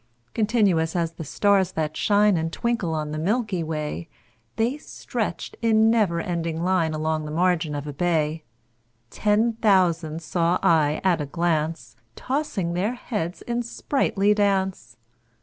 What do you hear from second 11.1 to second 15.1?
a glance, Tossing their heads in sprightly dance.